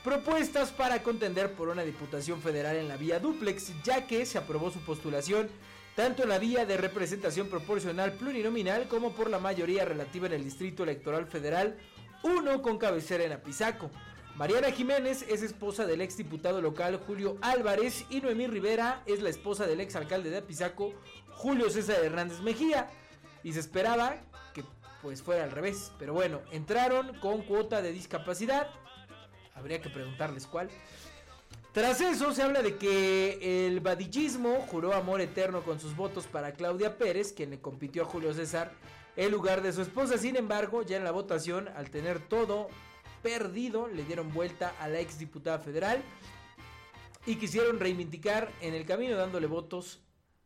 propuestas 0.02 0.70
para 0.70 1.02
contender 1.02 1.52
por 1.52 1.68
una 1.68 1.82
diputación 1.82 2.40
federal 2.40 2.76
en 2.76 2.88
la 2.88 2.96
vía 2.96 3.20
duplex, 3.20 3.74
ya 3.84 4.06
que 4.06 4.24
se 4.24 4.38
aprobó 4.38 4.70
su 4.70 4.80
postulación 4.80 5.50
tanto 5.94 6.22
en 6.22 6.30
la 6.30 6.38
vía 6.38 6.64
de 6.64 6.78
representación 6.78 7.50
proporcional 7.50 8.12
plurinominal 8.14 8.88
como 8.88 9.12
por 9.12 9.28
la 9.28 9.40
mayoría 9.40 9.84
relativa 9.84 10.26
en 10.28 10.32
el 10.32 10.44
Distrito 10.44 10.84
Electoral 10.84 11.26
Federal 11.26 11.76
1 12.22 12.62
con 12.62 12.78
cabecera 12.78 13.24
en 13.24 13.32
Apizaco. 13.32 13.90
Mariana 14.36 14.70
Jiménez 14.70 15.24
es 15.30 15.42
esposa 15.42 15.86
del 15.86 16.02
ex 16.02 16.18
diputado 16.18 16.60
local 16.60 17.00
Julio 17.06 17.38
Álvarez 17.40 18.04
y 18.10 18.20
Noemí 18.20 18.46
Rivera 18.46 19.02
es 19.06 19.22
la 19.22 19.30
esposa 19.30 19.66
del 19.66 19.80
ex 19.80 19.96
alcalde 19.96 20.28
de 20.28 20.36
Apizaco 20.36 20.92
Julio 21.30 21.70
César 21.70 22.04
Hernández 22.04 22.40
Mejía. 22.42 22.90
Y 23.42 23.54
se 23.54 23.60
esperaba 23.60 24.20
que 24.52 24.62
pues 25.00 25.22
fuera 25.22 25.44
al 25.44 25.52
revés. 25.52 25.90
Pero 25.98 26.12
bueno, 26.12 26.42
entraron 26.52 27.18
con 27.20 27.44
cuota 27.44 27.80
de 27.80 27.92
discapacidad. 27.92 28.68
Habría 29.54 29.80
que 29.80 29.88
preguntarles 29.88 30.46
cuál. 30.46 30.68
Tras 31.72 32.02
eso 32.02 32.34
se 32.34 32.42
habla 32.42 32.60
de 32.60 32.76
que 32.76 33.66
el 33.66 33.80
vadillismo 33.80 34.66
juró 34.70 34.92
amor 34.92 35.22
eterno 35.22 35.62
con 35.62 35.80
sus 35.80 35.96
votos 35.96 36.26
para 36.26 36.52
Claudia 36.52 36.98
Pérez, 36.98 37.32
quien 37.32 37.48
le 37.48 37.60
compitió 37.60 38.02
a 38.02 38.06
Julio 38.06 38.34
César 38.34 38.70
en 39.16 39.30
lugar 39.30 39.62
de 39.62 39.72
su 39.72 39.80
esposa. 39.80 40.18
Sin 40.18 40.36
embargo, 40.36 40.82
ya 40.82 40.98
en 40.98 41.04
la 41.04 41.10
votación, 41.10 41.68
al 41.68 41.88
tener 41.88 42.18
todo 42.18 42.68
perdido, 43.22 43.88
le 43.88 44.04
dieron 44.04 44.32
vuelta 44.32 44.74
a 44.80 44.88
la 44.88 45.00
ex 45.00 45.18
diputada 45.18 45.58
federal 45.58 46.02
y 47.26 47.36
quisieron 47.36 47.80
reivindicar 47.80 48.50
en 48.60 48.74
el 48.74 48.86
camino 48.86 49.16
dándole 49.16 49.46
votos 49.46 50.00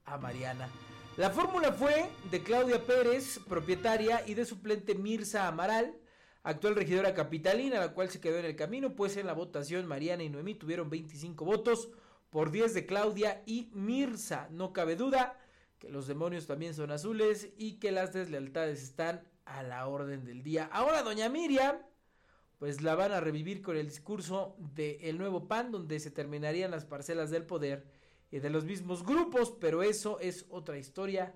a 0.05 0.17
Mariana. 0.19 0.69
La 1.17 1.31
fórmula 1.31 1.73
fue 1.73 2.09
de 2.31 2.43
Claudia 2.43 2.85
Pérez, 2.87 3.41
propietaria, 3.49 4.23
y 4.27 4.35
de 4.35 4.47
suplente 4.47 4.95
Mirza 4.95 5.47
Amaral, 5.47 5.95
actual 6.43 6.75
regidora 6.75 7.15
capitalina, 7.15 7.79
la 7.79 7.93
cual 7.93 8.09
se 8.11 8.21
quedó 8.21 8.39
en 8.39 8.47
el 8.47 8.57
camino, 8.57 8.97
pues 8.97 9.17
en 9.17 9.27
la 9.27 9.35
votación 9.35 9.87
Mariana 9.87 10.23
y 10.23 10.31
Noemí 10.31 10.55
tuvieron 10.55 10.89
25 10.89 11.45
votos 11.45 11.91
por 12.31 12.51
10 12.51 12.73
de 12.73 12.87
Claudia 12.87 13.43
y 13.45 13.71
Mirza. 13.75 14.49
No 14.51 14.73
cabe 14.73 14.97
duda 14.97 15.39
que 15.79 15.91
los 15.91 16.07
demonios 16.07 16.47
también 16.47 16.75
son 16.75 16.91
azules 16.91 17.51
y 17.59 17.79
que 17.79 17.91
las 17.91 18.13
deslealtades 18.13 18.83
están 18.83 19.23
a 19.45 19.63
la 19.63 19.87
orden 19.89 20.25
del 20.25 20.43
día. 20.43 20.71
Ahora 20.73 21.03
doña 21.03 21.29
Miriam 21.29 21.77
pues 22.61 22.83
la 22.83 22.95
van 22.95 23.11
a 23.11 23.21
revivir 23.21 23.63
con 23.63 23.79
el 23.79 23.89
discurso 23.89 24.55
de 24.59 24.99
El 25.09 25.17
Nuevo 25.17 25.49
PAN, 25.49 25.73
donde 25.73 25.99
se 25.99 26.11
terminarían 26.11 26.71
las 26.71 26.85
parcelas 26.85 27.31
del 27.31 27.47
poder 27.47 27.87
y 28.31 28.39
de 28.39 28.51
los 28.51 28.67
mismos 28.67 29.03
grupos, 29.03 29.57
pero 29.59 29.83
eso 29.83 30.21
es 30.21 30.45
otra 30.51 30.77
historia 30.77 31.35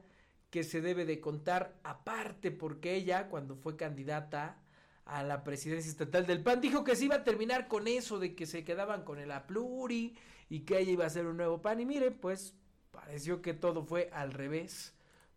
que 0.50 0.64
se 0.64 0.82
debe 0.82 1.06
de 1.06 1.22
contar 1.22 1.80
aparte, 1.82 2.50
porque 2.50 2.94
ella, 2.94 3.30
cuando 3.30 3.56
fue 3.56 3.74
candidata 3.74 4.62
a 5.06 5.22
la 5.22 5.44
presidencia 5.44 5.90
estatal 5.90 6.26
del 6.26 6.42
PAN, 6.42 6.60
dijo 6.60 6.84
que 6.84 6.94
se 6.94 7.06
iba 7.06 7.16
a 7.16 7.24
terminar 7.24 7.68
con 7.68 7.88
eso, 7.88 8.18
de 8.18 8.34
que 8.34 8.44
se 8.44 8.62
quedaban 8.62 9.02
con 9.02 9.18
el 9.18 9.32
Apluri 9.32 10.18
y 10.50 10.60
que 10.60 10.78
ella 10.78 10.92
iba 10.92 11.06
a 11.06 11.10
ser 11.10 11.24
un 11.24 11.38
nuevo 11.38 11.62
PAN. 11.62 11.80
Y 11.80 11.86
mire, 11.86 12.10
pues 12.10 12.54
pareció 12.90 13.40
que 13.40 13.54
todo 13.54 13.82
fue 13.82 14.10
al 14.12 14.34
revés, 14.34 14.92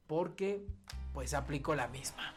porque 0.06 0.68
pues 1.14 1.34
aplicó 1.34 1.76
la 1.76 1.88
misma. 1.88 2.36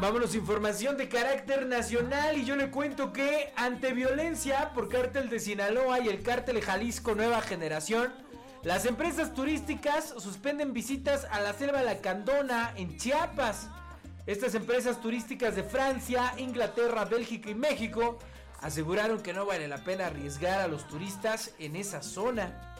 Vámonos, 0.00 0.36
información 0.36 0.96
de 0.96 1.08
carácter 1.08 1.66
nacional 1.66 2.38
y 2.38 2.44
yo 2.44 2.54
le 2.54 2.70
cuento 2.70 3.12
que 3.12 3.52
ante 3.56 3.92
violencia 3.92 4.70
por 4.72 4.88
cártel 4.88 5.28
de 5.28 5.40
Sinaloa 5.40 5.98
y 5.98 6.08
el 6.08 6.22
cártel 6.22 6.60
Jalisco 6.62 7.16
Nueva 7.16 7.40
Generación, 7.40 8.14
las 8.62 8.86
empresas 8.86 9.34
turísticas 9.34 10.14
suspenden 10.16 10.72
visitas 10.72 11.26
a 11.32 11.40
la 11.40 11.52
selva 11.52 11.82
Lacandona 11.82 12.74
en 12.76 12.96
Chiapas. 12.96 13.70
Estas 14.26 14.54
empresas 14.54 15.00
turísticas 15.00 15.56
de 15.56 15.64
Francia, 15.64 16.32
Inglaterra, 16.36 17.04
Bélgica 17.04 17.50
y 17.50 17.56
México 17.56 18.20
aseguraron 18.60 19.20
que 19.20 19.32
no 19.32 19.46
vale 19.46 19.66
la 19.66 19.82
pena 19.82 20.06
arriesgar 20.06 20.60
a 20.60 20.68
los 20.68 20.86
turistas 20.86 21.54
en 21.58 21.74
esa 21.74 22.02
zona. 22.02 22.76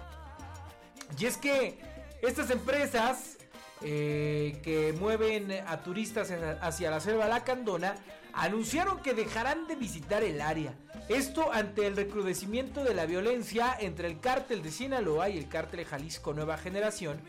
Y 1.18 1.26
es 1.26 1.36
que 1.36 1.80
estas 2.22 2.50
empresas 2.50 3.37
eh, 3.82 4.60
que 4.62 4.92
mueven 4.92 5.52
a 5.66 5.82
turistas 5.82 6.32
hacia 6.60 6.90
la 6.90 7.00
selva 7.00 7.28
Lacandona 7.28 7.94
anunciaron 8.32 9.00
que 9.00 9.14
dejarán 9.14 9.66
de 9.66 9.76
visitar 9.76 10.22
el 10.22 10.40
área. 10.40 10.74
Esto 11.08 11.52
ante 11.52 11.86
el 11.86 11.96
recrudecimiento 11.96 12.84
de 12.84 12.94
la 12.94 13.06
violencia 13.06 13.76
entre 13.78 14.08
el 14.08 14.20
cártel 14.20 14.62
de 14.62 14.70
Sinaloa 14.70 15.28
y 15.28 15.38
el 15.38 15.48
cártel 15.48 15.84
Jalisco 15.84 16.34
Nueva 16.34 16.56
Generación, 16.58 17.20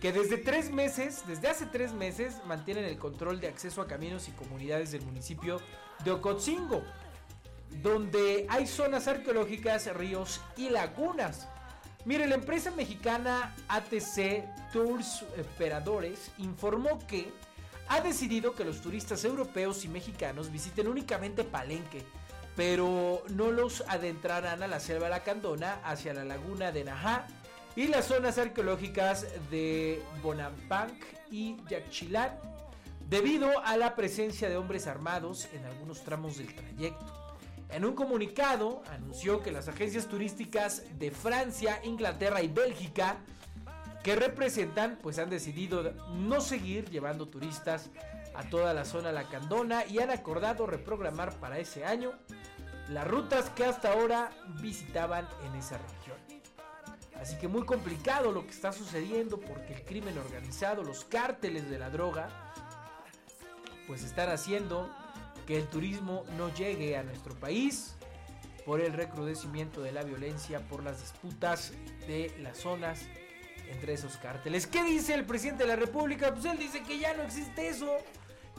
que 0.00 0.12
desde 0.12 0.38
tres 0.38 0.70
meses, 0.70 1.24
desde 1.26 1.48
hace 1.48 1.66
tres 1.66 1.92
meses, 1.92 2.36
mantienen 2.46 2.84
el 2.84 2.98
control 2.98 3.40
de 3.40 3.48
acceso 3.48 3.82
a 3.82 3.86
caminos 3.86 4.28
y 4.28 4.32
comunidades 4.32 4.92
del 4.92 5.02
municipio 5.02 5.60
de 6.04 6.12
Ocotzingo, 6.12 6.82
donde 7.82 8.46
hay 8.48 8.66
zonas 8.66 9.08
arqueológicas, 9.08 9.92
ríos 9.94 10.40
y 10.56 10.68
lagunas. 10.68 11.48
Mire, 12.06 12.28
la 12.28 12.36
empresa 12.36 12.70
mexicana 12.70 13.52
ATC 13.66 14.70
Tours 14.72 15.24
Operadores 15.40 16.30
informó 16.38 17.04
que 17.04 17.32
ha 17.88 18.00
decidido 18.00 18.54
que 18.54 18.64
los 18.64 18.80
turistas 18.80 19.24
europeos 19.24 19.84
y 19.84 19.88
mexicanos 19.88 20.52
visiten 20.52 20.86
únicamente 20.86 21.42
Palenque, 21.42 22.04
pero 22.54 23.24
no 23.30 23.50
los 23.50 23.82
adentrarán 23.88 24.62
a 24.62 24.68
la 24.68 24.78
selva 24.78 25.08
lacandona 25.08 25.80
hacia 25.82 26.14
la 26.14 26.24
laguna 26.24 26.70
de 26.70 26.84
Najá 26.84 27.26
y 27.74 27.88
las 27.88 28.06
zonas 28.06 28.38
arqueológicas 28.38 29.26
de 29.50 30.00
Bonampanc 30.22 30.94
y 31.32 31.56
Yaxchilán, 31.68 32.38
debido 33.08 33.50
a 33.64 33.76
la 33.76 33.96
presencia 33.96 34.48
de 34.48 34.56
hombres 34.56 34.86
armados 34.86 35.48
en 35.52 35.64
algunos 35.64 36.04
tramos 36.04 36.38
del 36.38 36.54
trayecto. 36.54 37.25
En 37.70 37.84
un 37.84 37.94
comunicado 37.94 38.82
anunció 38.90 39.42
que 39.42 39.50
las 39.50 39.68
agencias 39.68 40.06
turísticas 40.06 40.82
de 40.98 41.10
Francia, 41.10 41.80
Inglaterra 41.84 42.42
y 42.42 42.48
Bélgica 42.48 43.16
que 44.02 44.14
representan 44.14 44.98
pues 45.02 45.18
han 45.18 45.30
decidido 45.30 45.92
no 46.14 46.40
seguir 46.40 46.88
llevando 46.90 47.26
turistas 47.26 47.90
a 48.36 48.44
toda 48.44 48.72
la 48.72 48.84
zona 48.84 49.10
lacandona 49.10 49.84
y 49.84 49.98
han 49.98 50.10
acordado 50.10 50.66
reprogramar 50.66 51.34
para 51.40 51.58
ese 51.58 51.84
año 51.84 52.12
las 52.88 53.06
rutas 53.06 53.50
que 53.50 53.64
hasta 53.64 53.92
ahora 53.92 54.30
visitaban 54.60 55.26
en 55.44 55.56
esa 55.56 55.78
región. 55.78 56.16
Así 57.20 57.36
que 57.38 57.48
muy 57.48 57.64
complicado 57.64 58.30
lo 58.30 58.44
que 58.44 58.52
está 58.52 58.72
sucediendo 58.72 59.40
porque 59.40 59.74
el 59.74 59.82
crimen 59.84 60.16
organizado, 60.18 60.84
los 60.84 61.04
cárteles 61.04 61.68
de 61.68 61.78
la 61.78 61.90
droga, 61.90 62.28
pues 63.88 64.04
están 64.04 64.30
haciendo 64.30 64.88
que 65.46 65.56
el 65.56 65.66
turismo 65.68 66.24
no 66.36 66.52
llegue 66.54 66.96
a 66.96 67.02
nuestro 67.02 67.34
país 67.34 67.94
por 68.64 68.80
el 68.80 68.92
recrudecimiento 68.92 69.80
de 69.80 69.92
la 69.92 70.02
violencia, 70.02 70.60
por 70.68 70.82
las 70.82 71.00
disputas 71.00 71.72
de 72.06 72.34
las 72.40 72.58
zonas 72.58 73.02
entre 73.70 73.94
esos 73.94 74.16
cárteles. 74.16 74.66
¿Qué 74.66 74.82
dice 74.82 75.14
el 75.14 75.24
presidente 75.24 75.62
de 75.62 75.68
la 75.68 75.76
República? 75.76 76.32
Pues 76.32 76.44
él 76.44 76.58
dice 76.58 76.82
que 76.82 76.98
ya 76.98 77.14
no 77.14 77.22
existe 77.22 77.68
eso, 77.68 77.96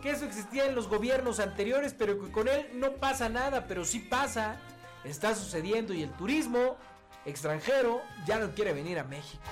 que 0.02 0.12
eso 0.12 0.26
existía 0.26 0.66
en 0.66 0.76
los 0.76 0.88
gobiernos 0.88 1.40
anteriores, 1.40 1.94
pero 1.94 2.20
que 2.24 2.32
con 2.32 2.48
él 2.48 2.70
no 2.74 2.94
pasa 2.94 3.28
nada, 3.28 3.68
pero 3.68 3.84
sí 3.84 4.00
pasa, 4.00 4.58
está 5.04 5.36
sucediendo 5.36 5.94
y 5.94 6.04
el 6.04 6.12
turismo 6.12 6.78
extranjero 7.26 8.02
ya 8.26 8.40
no 8.40 8.52
quiere 8.52 8.74
venir 8.74 9.00
a 9.00 9.04
México. 9.04 9.44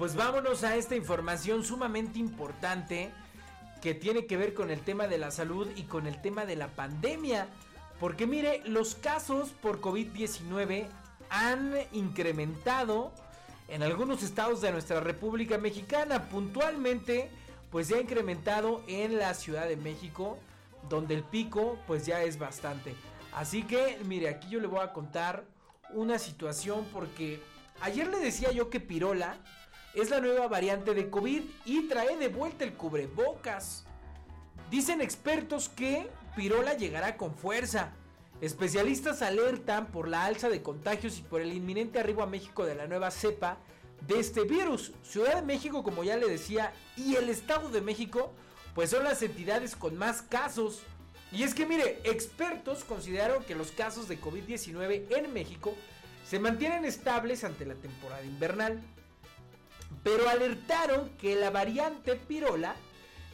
Pues 0.00 0.16
vámonos 0.16 0.64
a 0.64 0.76
esta 0.76 0.96
información 0.96 1.62
sumamente 1.62 2.18
importante 2.18 3.10
que 3.82 3.92
tiene 3.92 4.24
que 4.24 4.38
ver 4.38 4.54
con 4.54 4.70
el 4.70 4.80
tema 4.80 5.06
de 5.08 5.18
la 5.18 5.30
salud 5.30 5.68
y 5.76 5.82
con 5.82 6.06
el 6.06 6.22
tema 6.22 6.46
de 6.46 6.56
la 6.56 6.68
pandemia. 6.68 7.48
Porque 7.98 8.26
mire, 8.26 8.62
los 8.64 8.94
casos 8.94 9.50
por 9.50 9.82
COVID-19 9.82 10.86
han 11.28 11.74
incrementado 11.92 13.12
en 13.68 13.82
algunos 13.82 14.22
estados 14.22 14.62
de 14.62 14.72
nuestra 14.72 15.00
República 15.00 15.58
Mexicana. 15.58 16.30
Puntualmente, 16.30 17.30
pues 17.70 17.88
se 17.88 17.96
ha 17.96 18.00
incrementado 18.00 18.82
en 18.86 19.18
la 19.18 19.34
Ciudad 19.34 19.68
de 19.68 19.76
México, 19.76 20.38
donde 20.88 21.14
el 21.14 21.24
pico 21.24 21.78
pues 21.86 22.06
ya 22.06 22.22
es 22.22 22.38
bastante. 22.38 22.94
Así 23.34 23.64
que, 23.64 23.98
mire, 24.06 24.30
aquí 24.30 24.48
yo 24.48 24.60
le 24.60 24.66
voy 24.66 24.80
a 24.80 24.94
contar 24.94 25.44
una 25.92 26.18
situación 26.18 26.86
porque 26.90 27.42
ayer 27.82 28.08
le 28.08 28.18
decía 28.18 28.50
yo 28.50 28.70
que 28.70 28.80
Pirola 28.80 29.36
es 29.94 30.10
la 30.10 30.20
nueva 30.20 30.46
variante 30.48 30.94
de 30.94 31.10
COVID 31.10 31.42
y 31.64 31.88
trae 31.88 32.16
de 32.16 32.28
vuelta 32.28 32.64
el 32.64 32.74
cubrebocas. 32.74 33.84
Dicen 34.70 35.00
expertos 35.00 35.68
que 35.68 36.08
Pirola 36.36 36.74
llegará 36.74 37.16
con 37.16 37.34
fuerza. 37.34 37.92
Especialistas 38.40 39.20
alertan 39.20 39.86
por 39.86 40.08
la 40.08 40.24
alza 40.24 40.48
de 40.48 40.62
contagios 40.62 41.18
y 41.18 41.22
por 41.22 41.40
el 41.40 41.52
inminente 41.52 41.98
arribo 41.98 42.22
a 42.22 42.26
México 42.26 42.64
de 42.64 42.74
la 42.74 42.86
nueva 42.86 43.10
cepa 43.10 43.58
de 44.06 44.20
este 44.20 44.42
virus. 44.44 44.92
Ciudad 45.02 45.36
de 45.36 45.42
México, 45.42 45.82
como 45.82 46.04
ya 46.04 46.16
le 46.16 46.28
decía, 46.28 46.72
y 46.96 47.16
el 47.16 47.28
Estado 47.28 47.68
de 47.68 47.80
México, 47.80 48.32
pues 48.74 48.90
son 48.90 49.04
las 49.04 49.22
entidades 49.22 49.76
con 49.76 49.96
más 49.96 50.22
casos. 50.22 50.82
Y 51.32 51.42
es 51.42 51.54
que 51.54 51.66
mire, 51.66 52.00
expertos 52.04 52.84
consideraron 52.84 53.44
que 53.44 53.54
los 53.54 53.72
casos 53.72 54.08
de 54.08 54.20
COVID-19 54.20 55.16
en 55.16 55.32
México 55.32 55.74
se 56.24 56.38
mantienen 56.38 56.84
estables 56.84 57.44
ante 57.44 57.66
la 57.66 57.74
temporada 57.74 58.24
invernal. 58.24 58.80
Pero 60.02 60.28
alertaron 60.28 61.10
que 61.18 61.34
la 61.34 61.50
variante 61.50 62.16
Pirola 62.16 62.74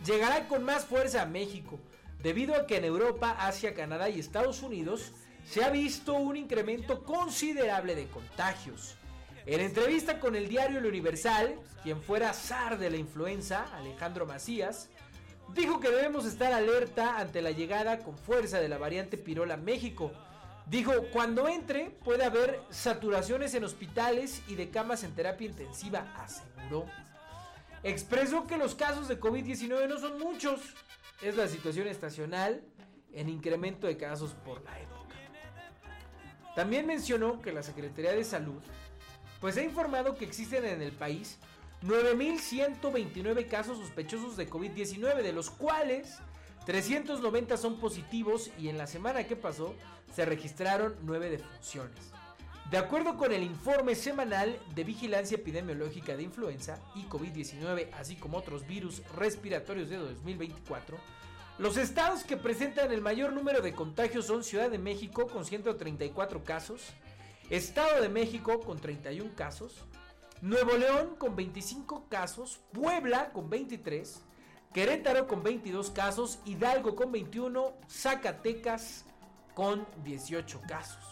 llegará 0.05 0.49
con 0.49 0.65
más 0.65 0.85
fuerza 0.85 1.23
a 1.23 1.27
México, 1.27 1.79
debido 2.23 2.55
a 2.55 2.67
que 2.67 2.77
en 2.77 2.85
Europa, 2.85 3.37
Asia, 3.39 3.75
Canadá 3.75 4.09
y 4.09 4.19
Estados 4.19 4.63
Unidos 4.63 5.13
se 5.45 5.65
ha 5.65 5.71
visto 5.71 6.15
un 6.15 6.37
incremento 6.37 7.05
considerable 7.05 7.95
de 7.95 8.09
contagios. 8.09 8.97
En 9.47 9.61
entrevista 9.61 10.19
con 10.19 10.35
el 10.35 10.49
diario 10.49 10.81
El 10.81 10.87
Universal, 10.87 11.55
quien 11.85 12.03
fuera 12.03 12.33
zar 12.33 12.79
de 12.79 12.91
la 12.91 12.97
influenza, 12.97 13.65
Alejandro 13.77 14.27
Macías, 14.27 14.89
dijo 15.55 15.79
que 15.79 15.89
debemos 15.89 16.27
estar 16.27 16.53
alerta 16.53 17.19
ante 17.19 17.43
la 17.43 17.53
llegada 17.53 18.01
con 18.01 18.19
fuerza 18.19 18.59
de 18.59 18.69
la 18.69 18.79
variante 18.79 19.17
Pirola 19.17 19.55
a 19.55 19.59
México. 19.59 20.11
Dijo, 20.67 20.93
cuando 21.13 21.47
entre 21.47 21.91
puede 21.91 22.25
haber 22.25 22.61
saturaciones 22.71 23.55
en 23.55 23.63
hospitales 23.63 24.43
y 24.49 24.57
de 24.57 24.71
camas 24.71 25.05
en 25.05 25.15
terapia 25.15 25.47
intensiva, 25.47 26.13
aseguró. 26.17 26.87
Expresó 27.85 28.49
que 28.49 28.57
los 28.57 28.75
casos 28.75 29.07
de 29.07 29.21
COVID-19 29.21 29.89
no 29.89 29.99
son 30.01 30.19
muchos. 30.19 30.61
Es 31.23 31.37
la 31.37 31.47
situación 31.47 31.87
estacional 31.87 32.63
en 33.13 33.29
incremento 33.29 33.87
de 33.87 33.97
casos 33.97 34.33
por 34.45 34.63
la 34.65 34.81
época. 34.81 35.15
También 36.57 36.87
mencionó 36.87 37.41
que 37.41 37.53
la 37.53 37.63
Secretaría 37.63 38.13
de 38.13 38.25
Salud 38.25 38.61
pues 39.41 39.57
ha 39.59 39.63
informado 39.63 40.17
que 40.17 40.25
existen 40.25 40.65
en 40.65 40.83
el 40.83 40.93
país 40.93 41.39
9.129 41.83 43.47
casos 43.47 43.79
sospechosos 43.79 44.37
de 44.37 44.51
COVID-19, 44.51 45.23
de 45.23 45.33
los 45.33 45.51
cuales 45.51 46.19
390 46.67 47.57
son 47.57 47.79
positivos 47.79 48.51
y 48.59 48.69
en 48.69 48.77
la 48.77 48.89
semana 48.89 49.25
que 49.25 49.37
pasó 49.37 49.75
se 50.13 50.25
registraron 50.25 50.97
9 51.03 51.31
defunciones. 51.31 52.13
De 52.73 52.77
acuerdo 52.77 53.17
con 53.17 53.33
el 53.33 53.45
informe 53.45 53.95
semanal 53.95 54.59
de 54.75 54.83
vigilancia 54.83 55.37
epidemiológica 55.37 56.17
de 56.17 56.25
influenza 56.25 56.81
y 56.97 57.05
COVID-19, 57.05 57.91
así 57.95 58.17
como 58.17 58.39
otros 58.39 58.67
virus 58.67 59.03
respiratorios 59.15 59.89
de 59.89 59.99
2024, 59.99 60.99
los 61.59 61.77
estados 61.77 62.25
que 62.25 62.37
presentan 62.37 62.91
el 62.91 63.01
mayor 63.01 63.33
número 63.33 63.61
de 63.61 63.73
contagios 63.73 64.27
son 64.27 64.43
Ciudad 64.43 64.69
de 64.69 64.79
México 64.79 65.29
con 65.29 65.45
134 65.45 66.43
casos, 66.43 66.83
Estado 67.49 68.03
de 68.03 68.09
México 68.09 68.59
con 68.59 68.81
31 68.81 69.31
casos, 69.37 69.85
Nuevo 70.41 70.77
León 70.77 71.15
con 71.17 71.37
25 71.37 72.09
casos, 72.09 72.59
Puebla 72.73 73.31
con 73.33 73.49
23, 73.49 74.21
Querétaro 74.73 75.27
con 75.27 75.43
22 75.43 75.91
casos, 75.91 76.39
Hidalgo 76.45 76.95
con 76.95 77.13
21, 77.13 77.73
Zacatecas 77.89 79.05
con 79.55 79.87
18 80.05 80.61
casos. 80.69 81.05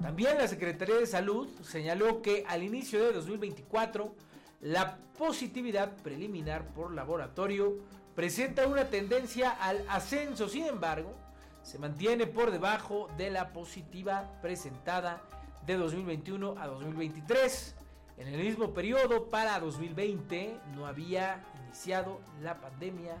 También 0.00 0.38
la 0.38 0.46
Secretaría 0.46 0.94
de 0.94 1.06
Salud 1.06 1.48
señaló 1.62 2.22
que 2.22 2.44
al 2.46 2.62
inicio 2.62 3.04
de 3.04 3.12
2024 3.12 4.14
la 4.60 4.98
positividad 5.18 5.96
preliminar 6.02 6.64
por 6.68 6.92
laboratorio 6.92 7.78
presenta 8.14 8.66
una 8.66 8.88
tendencia 8.90 9.50
al 9.50 9.84
ascenso, 9.88 10.48
sin 10.48 10.66
embargo, 10.66 11.14
se 11.62 11.78
mantiene 11.78 12.26
por 12.26 12.50
debajo 12.50 13.08
de 13.16 13.30
la 13.30 13.52
positiva 13.52 14.38
presentada 14.40 15.22
de 15.66 15.76
2021 15.76 16.54
a 16.58 16.66
2023. 16.66 17.74
En 18.16 18.28
el 18.28 18.40
mismo 18.40 18.72
periodo 18.72 19.28
para 19.28 19.60
2020 19.60 20.58
no 20.74 20.86
había 20.86 21.44
iniciado 21.68 22.20
la 22.42 22.60
pandemia 22.60 23.16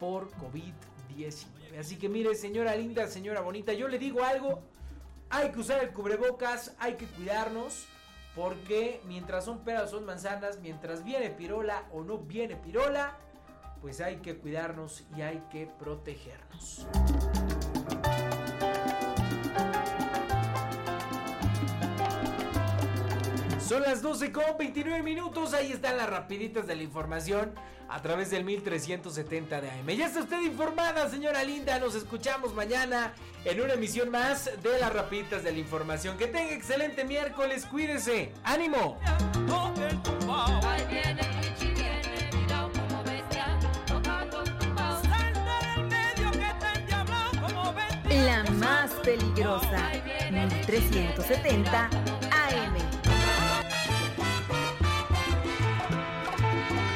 por 0.00 0.30
COVID-19. 0.32 1.78
Así 1.78 1.96
que 1.96 2.08
mire, 2.08 2.34
señora 2.34 2.74
linda, 2.74 3.06
señora 3.06 3.40
bonita, 3.40 3.72
yo 3.72 3.88
le 3.88 3.98
digo 3.98 4.24
algo, 4.24 4.62
hay 5.30 5.50
que 5.50 5.60
usar 5.60 5.82
el 5.82 5.92
cubrebocas, 5.92 6.74
hay 6.78 6.94
que 6.94 7.06
cuidarnos, 7.06 7.86
porque 8.34 9.00
mientras 9.06 9.44
son 9.44 9.60
peras 9.60 9.90
son 9.90 10.04
manzanas, 10.04 10.58
mientras 10.60 11.04
viene 11.04 11.30
pirola 11.30 11.84
o 11.92 12.02
no 12.02 12.18
viene 12.18 12.56
pirola, 12.56 13.16
pues 13.80 14.00
hay 14.00 14.16
que 14.16 14.36
cuidarnos 14.36 15.04
y 15.16 15.22
hay 15.22 15.42
que 15.50 15.66
protegernos. 15.66 16.86
Son 23.68 23.82
las 23.82 24.00
12 24.00 24.30
con 24.30 24.44
29 24.56 25.02
minutos. 25.02 25.52
Ahí 25.52 25.72
están 25.72 25.96
las 25.96 26.08
rapiditas 26.08 26.68
de 26.68 26.76
la 26.76 26.84
información 26.84 27.52
a 27.88 28.00
través 28.00 28.30
del 28.30 28.44
1370 28.44 29.60
de 29.60 29.70
AM. 29.70 29.88
Ya 29.88 30.06
está 30.06 30.20
usted 30.20 30.40
informada, 30.42 31.10
señora 31.10 31.42
Linda. 31.42 31.80
Nos 31.80 31.96
escuchamos 31.96 32.54
mañana 32.54 33.12
en 33.44 33.60
una 33.60 33.72
emisión 33.72 34.10
más 34.10 34.48
de 34.62 34.78
las 34.78 34.92
rapiditas 34.92 35.42
de 35.42 35.50
la 35.50 35.58
información. 35.58 36.16
Que 36.16 36.28
tenga 36.28 36.52
excelente 36.52 37.04
miércoles. 37.04 37.66
Cuídese. 37.66 38.30
¡Ánimo! 38.44 39.00
La 48.24 48.44
más 48.44 48.92
peligrosa. 49.02 49.90
1370 50.68 52.15